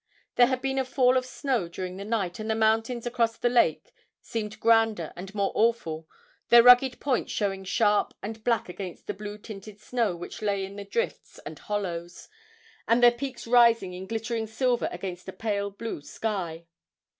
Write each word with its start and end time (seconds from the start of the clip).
There 0.35 0.47
had 0.47 0.63
been 0.63 0.79
a 0.79 0.83
fall 0.83 1.15
of 1.15 1.27
snow 1.27 1.67
during 1.67 1.97
the 1.97 2.03
night, 2.03 2.39
and 2.39 2.49
the 2.49 2.55
mountains 2.55 3.05
across 3.05 3.37
the 3.37 3.49
lake 3.51 3.93
seemed 4.19 4.59
grander 4.59 5.13
and 5.15 5.31
more 5.35 5.51
awful, 5.53 6.07
their 6.49 6.63
rugged 6.63 6.99
points 6.99 7.31
showing 7.31 7.63
sharp 7.63 8.15
and 8.23 8.43
black 8.43 8.67
against 8.67 9.05
the 9.05 9.13
blue 9.13 9.37
tinted 9.37 9.79
snow 9.79 10.15
which 10.15 10.41
lay 10.41 10.65
in 10.65 10.75
the 10.75 10.85
drifts 10.85 11.37
and 11.45 11.59
hollows, 11.59 12.29
and 12.87 13.03
their 13.03 13.11
peaks 13.11 13.45
rising 13.45 13.93
in 13.93 14.07
glittering 14.07 14.47
silver 14.47 14.89
against 14.91 15.29
a 15.29 15.33
pale 15.33 15.69
blue 15.69 16.01
sky. 16.01 16.65